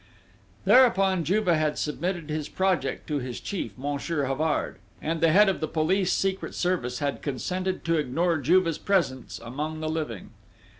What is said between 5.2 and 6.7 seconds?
the head of the police secret